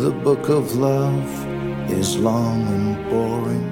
[0.00, 1.28] The book of love
[1.90, 3.69] is long and boring.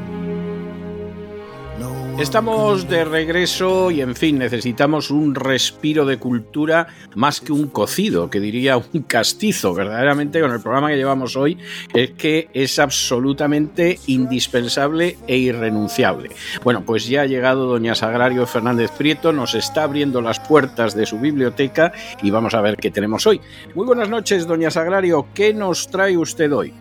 [2.19, 8.29] Estamos de regreso y en fin, necesitamos un respiro de cultura más que un cocido,
[8.29, 9.73] que diría un castizo.
[9.73, 11.57] Verdaderamente con el programa que llevamos hoy
[11.95, 16.31] es que es absolutamente indispensable e irrenunciable.
[16.65, 21.07] Bueno, pues ya ha llegado doña Sagrario Fernández Prieto, nos está abriendo las puertas de
[21.07, 23.41] su biblioteca y vamos a ver qué tenemos hoy.
[23.77, 26.75] Muy buenas noches, doña Sagrario, ¿qué nos trae usted hoy?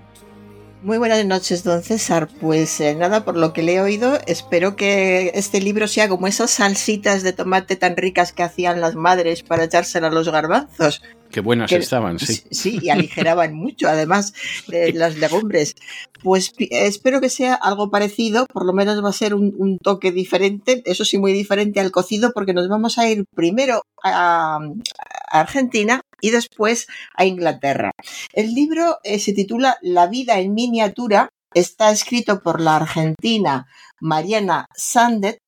[0.88, 2.30] Muy buenas noches, don César.
[2.40, 6.28] Pues eh, nada, por lo que le he oído, espero que este libro sea como
[6.28, 11.02] esas salsitas de tomate tan ricas que hacían las madres para echársela a los garbanzos.
[11.30, 12.42] Qué buenas Que- estaban, sí.
[12.52, 14.32] Sí, y aligeraban mucho, además,
[14.70, 15.76] de las legumbres.
[16.24, 20.14] Pues espero que sea algo parecido, por lo menos va a ser un, un toque
[20.14, 25.40] diferente, eso sí, muy diferente al cocido, porque nos vamos a ir primero a, a
[25.42, 27.92] Argentina y después a Inglaterra.
[28.34, 33.68] El libro eh, se titula La vida en miniatura, está escrito por la argentina
[34.00, 35.40] Mariana Sandet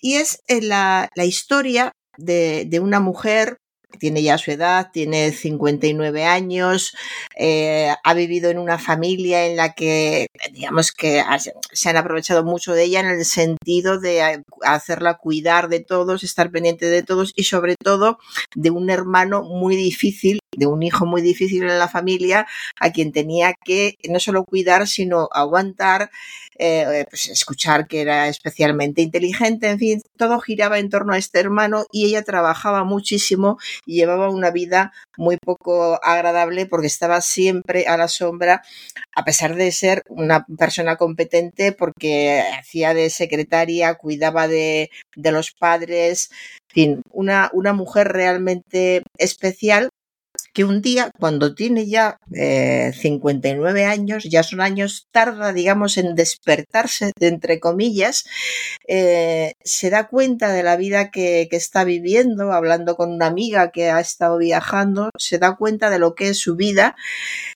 [0.00, 3.58] y es eh, la, historia de, una mujer
[3.98, 6.94] tiene ya su edad, tiene 59 años,
[7.36, 11.22] eh, ha vivido en una familia en la que, digamos que
[11.72, 16.50] se han aprovechado mucho de ella en el sentido de hacerla cuidar de todos, estar
[16.50, 18.18] pendiente de todos y sobre todo
[18.54, 22.46] de un hermano muy difícil, de un hijo muy difícil en la familia,
[22.80, 26.10] a quien tenía que no solo cuidar, sino aguantar,
[26.58, 31.40] eh, pues escuchar que era especialmente inteligente, en fin, todo giraba en torno a este
[31.40, 37.86] hermano y ella trabajaba muchísimo y llevaba una vida muy poco agradable porque estaba siempre
[37.86, 38.62] a la sombra,
[39.16, 45.52] a pesar de ser una persona competente, porque hacía de secretaria, cuidaba de, de los
[45.52, 46.30] padres,
[46.70, 49.90] en fin, una, una mujer realmente especial
[50.54, 56.14] que un día, cuando tiene ya eh, 59 años, ya son años, tarda, digamos, en
[56.14, 58.24] despertarse, de entre comillas,
[58.86, 63.72] eh, se da cuenta de la vida que, que está viviendo, hablando con una amiga
[63.72, 66.94] que ha estado viajando, se da cuenta de lo que es su vida,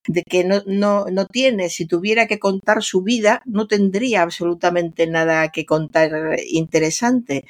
[0.09, 5.07] de que no, no, no tiene, si tuviera que contar su vida, no tendría absolutamente
[5.07, 6.11] nada que contar
[6.49, 7.45] interesante.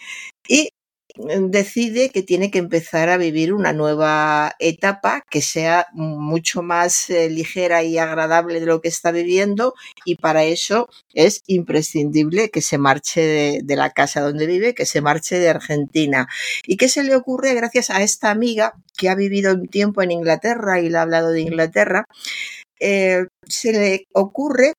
[0.46, 0.70] Y
[1.18, 7.28] decide que tiene que empezar a vivir una nueva etapa que sea mucho más eh,
[7.28, 9.74] ligera y agradable de lo que está viviendo
[10.04, 15.00] y para eso es imprescindible que se marche de, la casa donde vive, que se
[15.00, 16.28] marche de Argentina.
[16.66, 20.10] ¿Y qué se le ocurre gracias a esta amiga que ha vivido un tiempo en
[20.10, 22.06] Inglaterra y le ha hablado de Inglaterra?
[22.80, 24.74] Eh, se le ocurre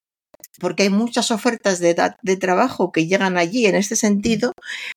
[0.59, 4.53] porque hay muchas ofertas de, de, trabajo que llegan allí en este sentido,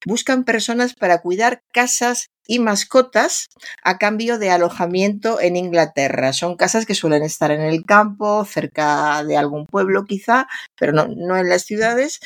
[0.06, 3.48] buscan personas para cuidar casas y mascotas
[3.84, 6.32] a cambio de alojamiento en Inglaterra.
[6.32, 11.06] Son casas que suelen estar en el campo, cerca de algún pueblo quizá, pero no,
[11.08, 12.20] no en las ciudades.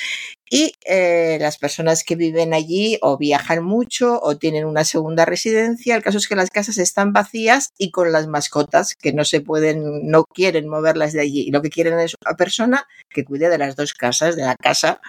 [0.48, 5.96] Y eh, las personas que viven allí o viajan mucho o tienen una segunda residencia.
[5.96, 9.40] El caso es que las casas están vacías y con las mascotas que no se
[9.40, 11.40] pueden, no quieren moverlas de allí.
[11.40, 14.54] Y lo que quieren es una persona que cuide de las dos casas, de la
[14.56, 15.00] casa,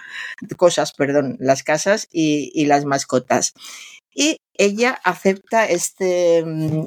[0.56, 3.54] cosas, perdón, las casas y, y las mascotas
[4.18, 6.44] y ella acepta este,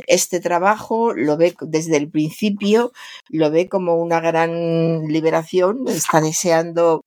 [0.07, 2.91] este trabajo, lo ve desde el principio,
[3.29, 7.03] lo ve como una gran liberación, está deseando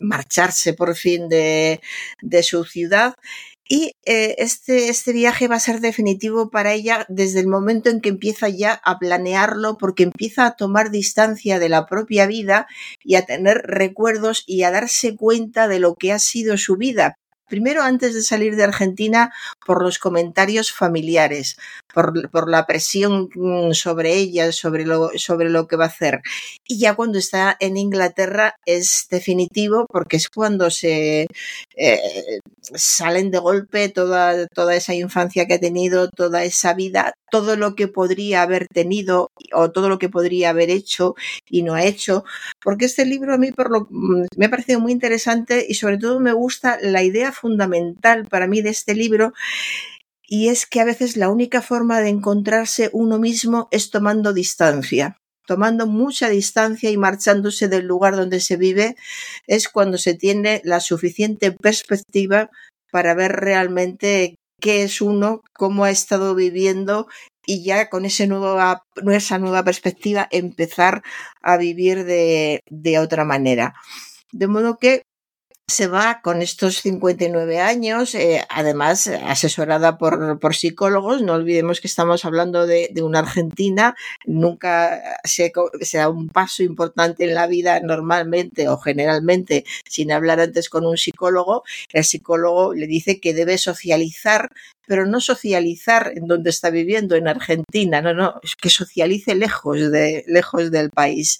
[0.00, 1.80] marcharse por fin de,
[2.22, 3.14] de su ciudad
[3.72, 8.00] y eh, este, este viaje va a ser definitivo para ella desde el momento en
[8.00, 12.66] que empieza ya a planearlo, porque empieza a tomar distancia de la propia vida
[13.04, 17.19] y a tener recuerdos y a darse cuenta de lo que ha sido su vida.
[17.50, 19.32] Primero, antes de salir de Argentina,
[19.66, 21.58] por los comentarios familiares,
[21.92, 23.28] por, la presión
[23.72, 26.22] sobre ella, sobre lo, que va a hacer.
[26.66, 31.26] Y ya cuando está en Inglaterra es definitivo porque es cuando se
[31.76, 32.40] eh,
[32.74, 37.74] salen de golpe toda, toda esa infancia que ha tenido, toda esa vida, todo lo
[37.74, 41.14] que podría haber tenido o todo lo que podría haber hecho
[41.48, 42.24] y no ha hecho.
[42.62, 46.20] Porque este libro a mí por lo, me ha parecido muy interesante y sobre todo
[46.20, 49.32] me gusta la idea fundamental para mí de este libro
[50.26, 55.16] y es que a veces la única forma de encontrarse uno mismo es tomando distancia
[55.50, 58.94] tomando mucha distancia y marchándose del lugar donde se vive,
[59.48, 62.50] es cuando se tiene la suficiente perspectiva
[62.92, 67.08] para ver realmente qué es uno, cómo ha estado viviendo
[67.44, 71.02] y ya con esa nueva perspectiva empezar
[71.42, 73.74] a vivir de, de otra manera.
[74.30, 75.02] De modo que
[75.70, 81.22] se va con estos 59 años, eh, además asesorada por, por, psicólogos.
[81.22, 83.94] No olvidemos que estamos hablando de, de una Argentina.
[84.26, 85.52] Nunca se,
[85.92, 90.96] da un paso importante en la vida normalmente o generalmente sin hablar antes con un
[90.96, 91.62] psicólogo.
[91.92, 94.50] El psicólogo le dice que debe socializar
[94.90, 100.24] pero no socializar en donde está viviendo, en Argentina, no, no, que socialice lejos, de,
[100.26, 101.38] lejos del país.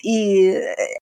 [0.00, 0.50] Y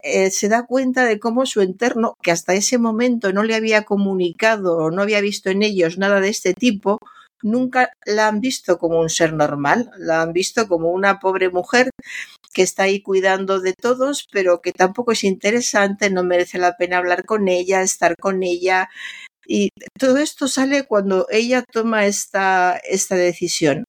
[0.02, 3.84] eh, se da cuenta de cómo su entorno, que hasta ese momento no le había
[3.84, 6.98] comunicado o no había visto en ellos nada de este tipo,
[7.43, 11.90] nunca la han visto como un ser normal, la han visto como una pobre mujer
[12.52, 16.98] que está ahí cuidando de todos, pero que tampoco es interesante, no merece la pena
[16.98, 18.88] hablar con ella, estar con ella,
[19.46, 23.84] y todo esto sale cuando ella toma esta, esta decisión.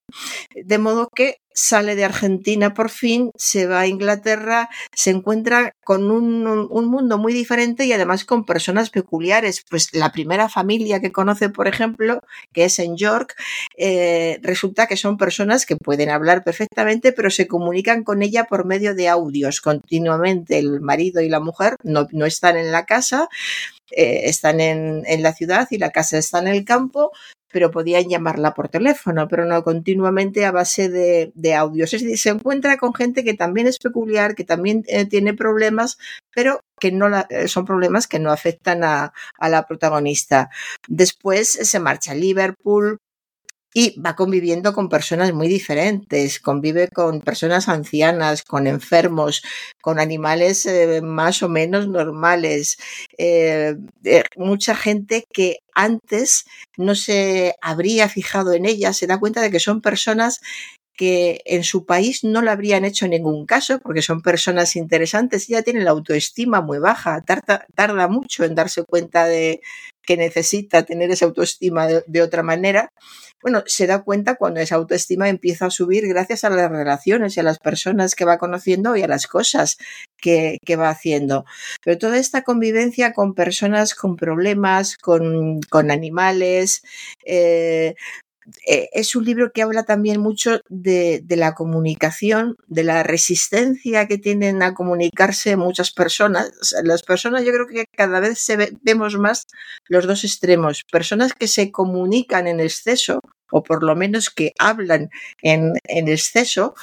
[0.56, 6.12] De modo que sale de Argentina por fin, se va a Inglaterra, se encuentra con
[6.12, 9.64] un, un, mundo muy diferente y además con personas peculiares.
[9.68, 12.22] Pues la primera familia que conoce, por ejemplo,
[12.54, 13.36] que es en York,
[13.76, 18.66] eh, resulta que son personas que pueden hablar perfectamente, pero se comunican con ella por
[18.66, 20.60] medio de audios continuamente.
[20.60, 23.30] El marido y la mujer no, están en la casa,
[23.90, 27.12] eh, están en, la ciudad y la casa está en el campo,
[27.58, 31.92] pero podían llamarla por teléfono, pero no continuamente a base de, audios.
[31.92, 35.98] Es decir, se encuentra con gente que también es peculiar, que también eh, tiene problemas,
[36.32, 40.52] pero que no la, eh, son problemas que no afectan a, a la protagonista.
[40.88, 43.00] Después se marcha a Liverpool,
[43.74, 49.44] y va conviviendo con personas muy diferentes, convive con personas ancianas, con enfermos,
[49.82, 52.78] con animales eh, más o menos normales,
[53.18, 56.46] eh, eh, mucha gente que antes
[56.78, 60.40] no se habría fijado en ella, se da cuenta de que son personas
[60.98, 65.62] que en su país no le habrían hecho ningún caso porque son personas interesantes, ella
[65.62, 69.62] tiene la autoestima muy baja, tarda, tarda mucho en darse cuenta de
[70.08, 72.92] que necesita tener esa autoestima de, otra manera
[73.40, 77.40] bueno, se da cuenta cuando esa autoestima empieza a subir gracias a las relaciones y
[77.40, 79.78] a las personas que va conociendo y a las cosas
[80.18, 81.46] que, que va haciendo.
[81.84, 86.82] Pero toda esta convivencia con personas con problemas, con, con animales,
[87.26, 87.94] eh,
[88.66, 94.18] eh, es un libro que habla también mucho de, la comunicación, de la resistencia que
[94.18, 96.52] tienen a comunicarse muchas personas.
[96.84, 99.48] Las personas yo creo que cada vez se ve, vemos más
[99.88, 100.84] los dos extremos.
[100.92, 103.20] Personas que se comunican en exceso
[103.52, 105.10] o por lo menos que hablan
[105.42, 106.76] en, en exceso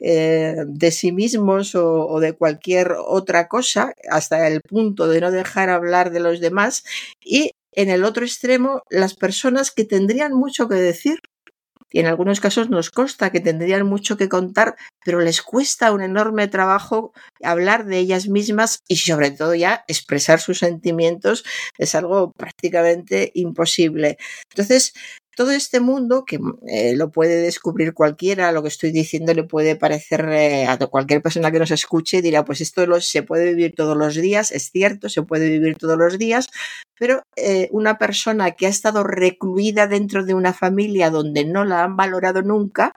[0.00, 5.30] eh, de sí mismos o, o, de cualquier otra cosa, hasta el punto de no
[5.30, 6.84] dejar hablar de los demás,
[7.24, 11.18] y en el otro extremo, las personas que tendrían mucho que decir,
[11.92, 16.02] y en algunos casos nos consta que tendrían mucho que contar, pero les cuesta un
[16.02, 21.44] enorme trabajo hablar de ellas mismas y sobre todo ya expresar sus sentimientos
[21.78, 24.16] es algo prácticamente imposible.
[24.50, 24.94] Entonces,
[25.36, 26.38] todo este mundo que
[26.68, 31.22] eh, lo puede descubrir cualquiera, lo que estoy diciendo le puede parecer eh, a cualquier
[31.22, 35.08] persona que nos escuche, dirá, pues esto se puede vivir todos los días, es cierto,
[35.08, 36.50] se puede vivir todos los días,
[36.98, 41.84] pero eh, una persona que ha estado recluida dentro de una familia donde no la
[41.84, 42.92] han valorado nunca,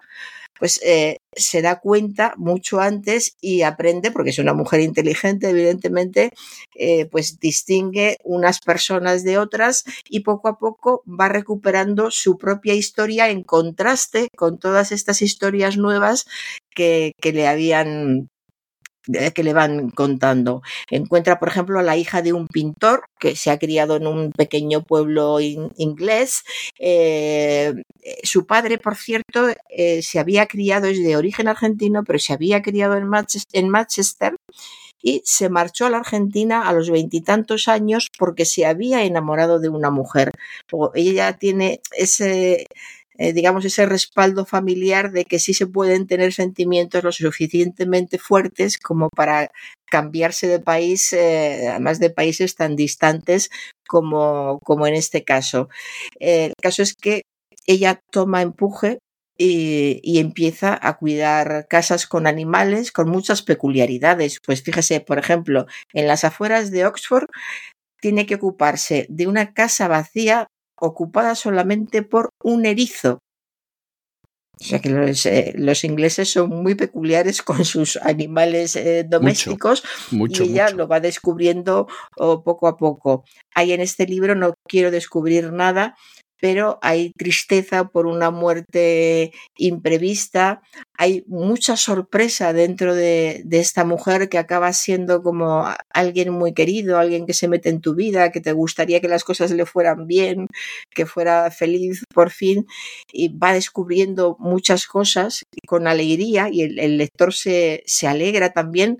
[0.57, 6.31] pues eh, se da cuenta mucho antes y aprende, porque es una mujer inteligente, evidentemente,
[6.75, 12.73] eh, pues distingue unas personas de otras y poco a poco va recuperando su propia
[12.73, 16.25] historia en contraste con todas estas historias nuevas
[16.73, 18.29] que, que le habían
[19.33, 20.61] que le van contando.
[20.89, 24.31] Encuentra, por ejemplo, a la hija de un pintor que se ha criado en un
[24.31, 26.43] pequeño pueblo in inglés.
[26.79, 27.73] Eh,
[28.23, 32.61] su padre, por cierto, eh, se había criado, es de origen argentino, pero se había
[32.61, 34.35] criado en Manchester, en Manchester
[35.01, 39.69] y se marchó a la Argentina a los veintitantos años porque se había enamorado de
[39.69, 40.31] una mujer.
[40.95, 42.65] ella tiene ese,
[43.17, 48.77] eh, digamos, ese respaldo familiar de que sí se pueden tener sentimientos lo suficientemente fuertes
[48.77, 49.51] como para
[49.85, 53.49] cambiarse de país, eh, además de países tan distantes
[53.87, 55.69] como, como en este caso.
[56.19, 57.21] Eh, el caso es que
[57.67, 58.99] ella toma empuje
[59.37, 64.39] y, y, empieza a cuidar casas con animales con muchas peculiaridades.
[64.45, 67.27] Pues fíjese, por ejemplo, en las afueras de Oxford
[67.99, 70.47] tiene que ocuparse de una casa vacía
[70.85, 73.19] ocupada solamente por un erizo.
[74.59, 79.83] O sea que los, eh, los ingleses son muy peculiares con sus animales eh, domésticos
[80.11, 80.77] Mucho, y ella mucho.
[80.77, 81.87] lo va descubriendo
[82.17, 83.25] oh, poco a poco.
[83.53, 85.95] Hay en este libro, no quiero descubrir nada,
[86.39, 90.61] pero hay tristeza por una muerte imprevista,
[90.97, 97.25] hay mucha sorpresa dentro de, esta mujer que acaba siendo como alguien muy querido, alguien
[97.25, 100.47] que se mete en tu vida, que te gustaría que las cosas le fueran bien,
[100.93, 102.67] que fuera feliz por fin,
[103.11, 108.97] y va descubriendo muchas cosas con alegría y el, el lector se, se alegra también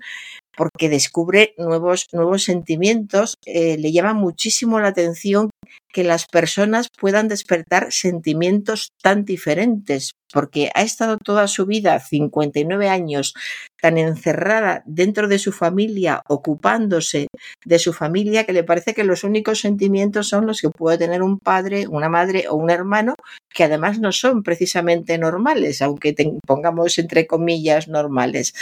[0.56, 3.38] porque descubre nuevos, nuevos sentimientos.
[3.44, 5.50] Eh, le llama muchísimo la atención
[5.92, 12.88] que las personas puedan despertar sentimientos tan diferentes, porque ha estado toda su vida, 59
[12.88, 13.34] años,
[13.80, 17.28] tan encerrada dentro de su familia, ocupándose
[17.64, 21.22] de su familia, que le parece que los únicos sentimientos son los que puede tener
[21.22, 23.14] un padre, una madre o un hermano,
[23.48, 26.14] que además no son precisamente normales, aunque
[26.46, 28.54] pongamos entre comillas normales.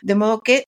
[0.00, 0.64] De modo que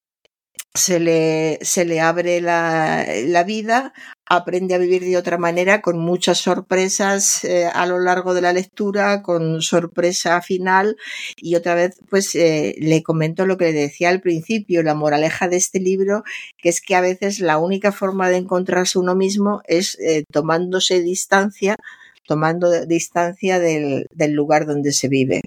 [0.75, 3.93] se le, se le abre la, la vida,
[4.25, 8.53] aprende a vivir de otra manera, con muchas sorpresas eh, a lo largo de la
[8.53, 10.97] lectura, con sorpresa final.
[11.37, 15.49] Y otra vez, pues eh, le comento lo que le decía al principio, la moraleja
[15.49, 16.23] de este libro,
[16.57, 21.01] que es que a veces la única forma de encontrarse uno mismo es eh, tomándose
[21.03, 21.75] distancia,
[22.27, 25.41] tomando distancia del, del lugar donde se vive.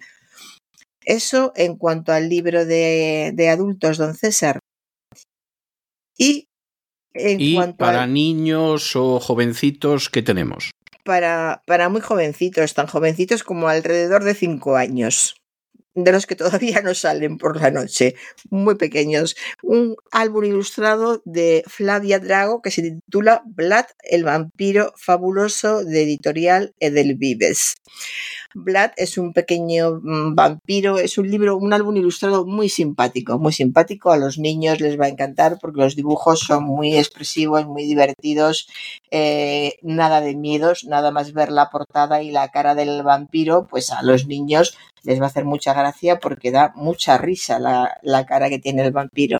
[1.06, 4.60] Eso en cuanto al libro de, de adultos, don César.
[6.18, 6.50] Y
[7.14, 10.72] en Y cuanto para niños o jovencitos, ¿qué tenemos?
[11.04, 15.36] para, para muy jovencitos, tan jovencitos como alrededor de cinco años,
[15.96, 18.16] de los que todavía no salen por la noche,
[18.50, 19.36] muy pequeños.
[19.62, 26.74] Un álbum ilustrado de Flavia Drago que se titula Vlad, el vampiro fabuloso de editorial
[26.80, 27.76] Edelvives.
[28.56, 33.54] Vlad es un pequeño mm, vampiro, es un libro, un álbum ilustrado muy simpático, muy
[33.54, 34.12] simpático.
[34.12, 38.68] A los niños les va a encantar porque los dibujos son muy expresivos, muy divertidos,
[39.12, 43.92] eh, nada de miedos, nada más ver la portada y la cara del vampiro, pues
[43.92, 45.83] a los niños les va a hacer mucha gracia
[46.20, 49.40] porque da mucha risa la, la cara que tiene el vampiro.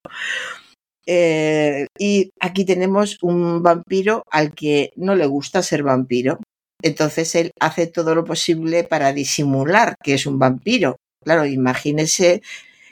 [1.06, 6.38] Eh, y aquí tenemos un vampiro al que no le gusta ser vampiro.
[6.82, 10.96] Entonces él hace todo lo posible para disimular que es un vampiro.
[11.22, 12.42] Claro, imagínese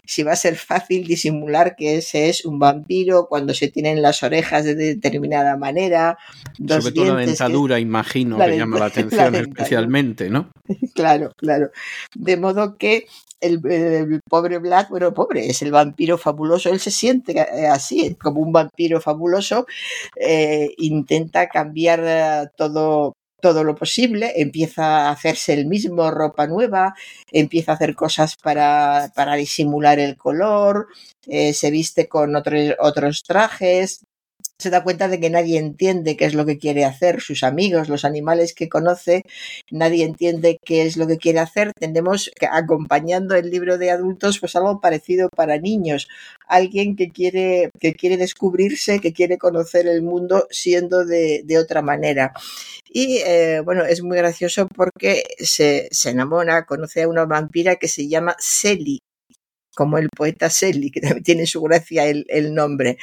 [0.05, 4.23] si va a ser fácil disimular que ese es un vampiro cuando se tienen las
[4.23, 6.19] orejas de determinada manera,
[6.59, 10.51] dos Sobre todo la que- dentadura, imagino, La que llama la atención especialmente, ¿no?
[10.95, 11.71] Claro, claro.
[12.15, 13.07] De modo que
[13.41, 18.41] el, el pobre Vlad, bueno, pobre, es el vampiro fabuloso, él se siente así, como
[18.41, 19.67] un vampiro fabuloso,
[20.17, 26.95] eh, intenta cambiar todo todo lo posible, empieza a hacerse el mismo ropa nueva,
[27.33, 30.87] empieza a hacer cosas para, para disimular el color,
[31.27, 34.07] eh, se viste con otros, otros trajes,
[34.63, 37.89] se da cuenta de que nadie entiende qué es lo que quiere hacer, sus amigos,
[37.89, 39.23] los animales que conoce,
[39.71, 41.73] nadie entiende qué es lo que quiere hacer.
[41.79, 46.09] Tenemos que, acompañando el libro de adultos, pues algo parecido para niños.
[46.47, 51.83] Alguien que quiere, que quiere descubrirse, que quiere conocer el mundo siendo de, de otra
[51.83, 52.33] manera.
[52.89, 57.89] Y eh, bueno, es muy gracioso porque se, se enamora, conoce a una vampira que
[57.89, 59.01] se llama Selly,
[59.75, 62.99] como el poeta Selly, que también tiene su gracia el, el nombre.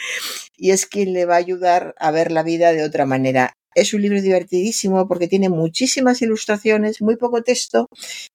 [0.58, 3.54] Y es quien le va a ayudar a ver la vida de otra manera.
[3.76, 7.88] Es un libro divertidísimo porque tiene muchísimas ilustraciones, muy poco texto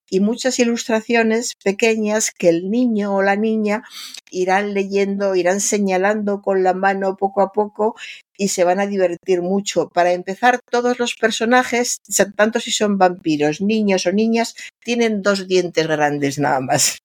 [0.09, 3.83] y muchas ilustraciones pequeñas que el niño o la niña
[4.31, 7.95] irán leyendo, irán señalando con la mano poco a poco
[8.37, 9.89] y se van a divertir mucho.
[9.89, 11.97] Para empezar, todos los personajes,
[12.35, 16.97] tanto si son vampiros, niños o niñas, tienen dos dientes grandes nada más.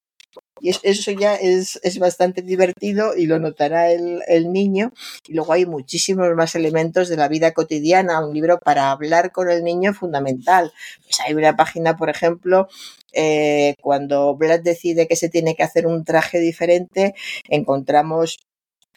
[0.60, 4.92] Y eso ya es, es, bastante divertido y lo notará el, el, niño.
[5.26, 9.50] Y luego hay muchísimos más elementos de la vida cotidiana, un libro para hablar con
[9.50, 10.72] el niño fundamental.
[11.04, 12.68] Pues hay una página, por ejemplo,
[13.12, 17.14] eh, cuando Vlad decide que se tiene que hacer un traje diferente,
[17.48, 18.38] encontramos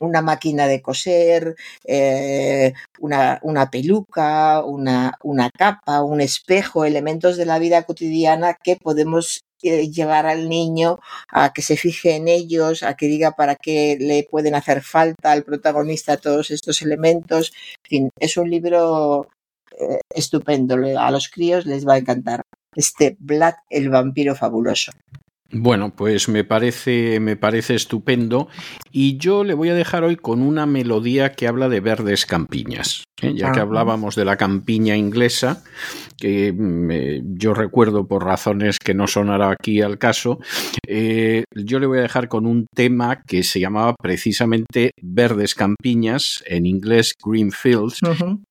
[0.03, 1.55] una máquina de coser,
[1.85, 8.75] eh, una, una, peluca, una, una capa, un espejo, elementos de la vida cotidiana que
[8.75, 13.55] podemos eh, llevar al niño a que se fije en ellos, a que diga para
[13.55, 17.53] qué le pueden hacer falta al protagonista todos estos elementos.
[17.85, 19.27] En fin, es un libro
[19.79, 22.43] eh, estupendo, a los críos les va a encantar.
[22.75, 24.91] Este Black, el vampiro fabuloso.
[25.55, 28.47] Bueno, pues me parece, me parece estupendo
[28.91, 33.03] y yo le voy a dejar hoy con una melodía que habla de verdes campiñas.
[33.21, 33.33] ¿eh?
[33.35, 35.63] Ya que hablábamos de la campiña inglesa,
[36.17, 40.39] que mm, eh, yo recuerdo por razones que no sonará aquí al caso,
[40.87, 46.43] eh, yo le voy a dejar con un tema que se llamaba precisamente Verdes Campiñas,
[46.47, 47.99] en inglés Green Fields.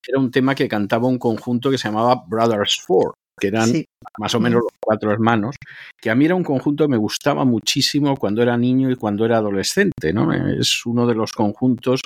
[0.06, 3.70] Era un tema que cantaba un conjunto que se llamaba Brothers Four que eran
[4.18, 5.56] más o menos los cuatro hermanos,
[6.00, 9.24] que a mí era un conjunto que me gustaba muchísimo cuando era niño y cuando
[9.24, 10.32] era adolescente, ¿no?
[10.32, 12.02] Es uno de los conjuntos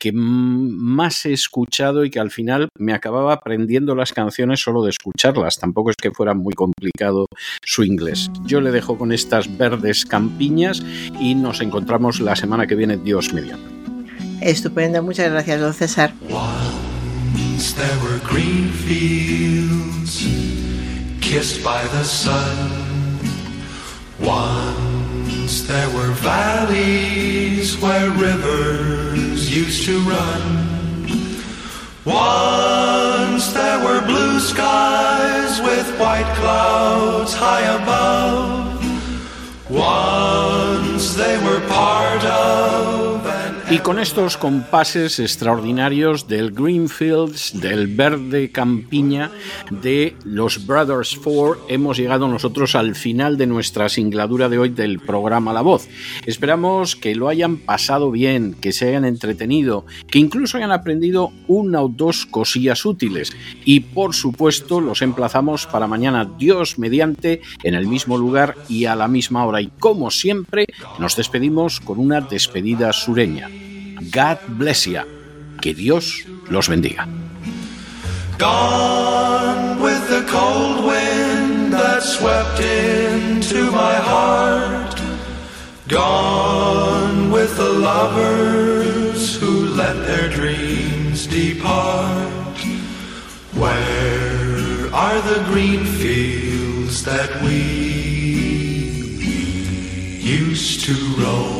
[0.00, 4.90] que más he escuchado y que al final me acababa aprendiendo las canciones solo de
[4.90, 5.58] escucharlas.
[5.58, 7.26] Tampoco es que fuera muy complicado
[7.62, 8.30] su inglés.
[8.46, 10.82] Yo le dejo con estas verdes campiñas
[11.20, 13.68] y nos encontramos la semana que viene, Dios mediante.
[14.40, 16.14] Estupendo, muchas gracias, don César.
[21.30, 22.58] Kissed by the sun.
[24.18, 30.42] Once there were valleys where rivers used to run.
[32.04, 38.82] Once there were blue skies with white clouds high above.
[39.70, 42.79] Once they were part of
[43.70, 49.30] Y con estos compases extraordinarios del Greenfields, del verde campiña,
[49.70, 54.98] de los Brothers Four, hemos llegado nosotros al final de nuestra singladura de hoy del
[54.98, 55.86] programa La Voz.
[56.26, 61.80] Esperamos que lo hayan pasado bien, que se hayan entretenido, que incluso hayan aprendido una
[61.80, 63.30] o dos cosillas útiles.
[63.64, 68.96] Y por supuesto, los emplazamos para mañana, Dios mediante, en el mismo lugar y a
[68.96, 69.60] la misma hora.
[69.60, 70.66] Y como siempre,
[70.98, 73.48] nos despedimos con una despedida sureña.
[74.08, 75.02] God bless you.
[75.60, 77.06] Que Dios los bendiga.
[78.38, 84.98] Gone with the cold wind that swept into my heart.
[85.88, 92.56] Gone with the lovers who let their dreams depart.
[93.52, 97.60] Where are the green fields that we
[100.22, 101.59] used to roam?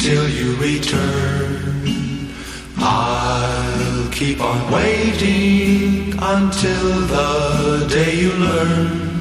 [0.00, 1.86] You return,
[2.78, 9.12] I'll keep on waiting until the day you learn.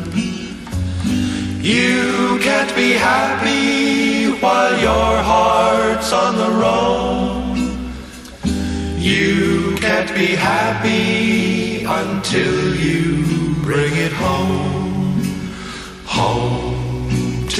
[1.61, 7.57] You can't be happy while your heart's on the road.
[8.97, 15.21] You can't be happy until you bring it home.
[16.05, 16.60] Home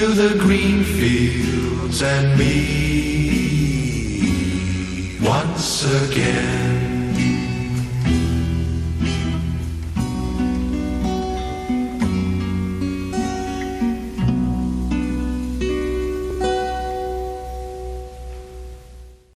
[0.01, 2.49] to the green fields and me
[5.21, 6.80] once again.